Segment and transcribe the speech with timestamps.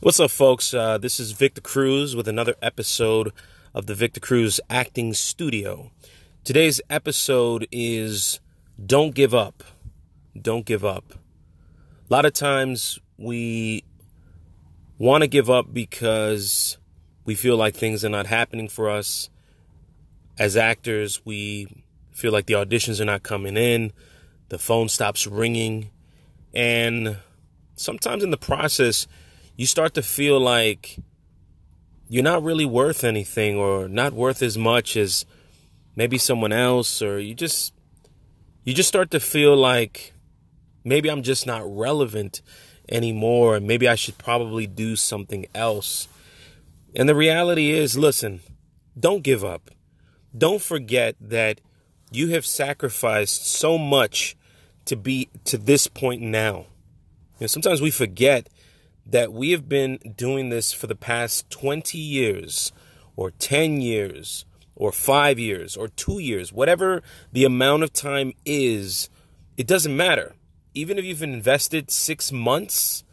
[0.00, 0.74] What's up, folks?
[0.74, 3.32] Uh, this is Victor Cruz with another episode
[3.72, 5.90] of the Victor Cruz Acting Studio.
[6.44, 8.38] Today's episode is
[8.84, 9.64] Don't Give Up.
[10.38, 11.14] Don't give up.
[11.14, 13.84] A lot of times we
[14.98, 16.76] want to give up because
[17.24, 19.30] we feel like things are not happening for us.
[20.38, 23.92] As actors, we feel like the auditions are not coming in,
[24.50, 25.88] the phone stops ringing,
[26.52, 27.16] and
[27.76, 29.06] sometimes in the process,
[29.56, 30.98] you start to feel like
[32.08, 35.24] you're not really worth anything or not worth as much as
[35.96, 37.72] maybe someone else or you just
[38.64, 40.12] you just start to feel like
[40.84, 42.42] maybe I'm just not relevant
[42.88, 46.08] anymore and maybe I should probably do something else.
[46.94, 48.40] And the reality is, listen,
[48.98, 49.70] don't give up.
[50.36, 51.60] Don't forget that
[52.10, 54.36] you have sacrificed so much
[54.84, 56.66] to be to this point now.
[57.38, 58.48] You know, sometimes we forget
[59.06, 62.72] that we have been doing this for the past 20 years
[63.14, 69.08] or 10 years or 5 years or 2 years, whatever the amount of time is,
[69.56, 70.34] it doesn't matter.
[70.74, 73.04] Even if you've invested 6 months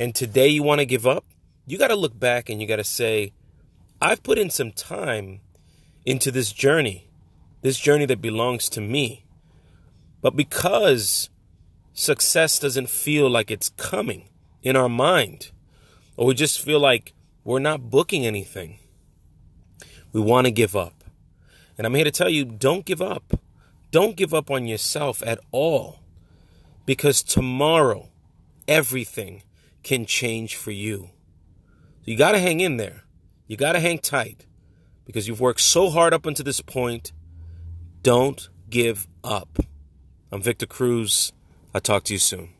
[0.00, 1.24] and today you want to give up,
[1.66, 3.32] you got to look back and you got to say,
[4.00, 5.40] I've put in some time
[6.04, 7.08] into this journey,
[7.62, 9.24] this journey that belongs to me.
[10.20, 11.30] But because
[11.92, 14.28] success doesn't feel like it's coming,
[14.64, 15.52] in our mind,
[16.16, 17.12] or we just feel like
[17.44, 18.78] we're not booking anything.
[20.12, 21.04] We want to give up.
[21.76, 23.38] And I'm here to tell you don't give up.
[23.90, 26.00] Don't give up on yourself at all.
[26.86, 28.08] Because tomorrow,
[28.66, 29.42] everything
[29.82, 31.10] can change for you.
[32.04, 33.04] So You got to hang in there.
[33.46, 34.46] You got to hang tight
[35.04, 37.12] because you've worked so hard up until this point.
[38.02, 39.58] Don't give up.
[40.32, 41.32] I'm Victor Cruz.
[41.74, 42.50] I'll talk to you soon.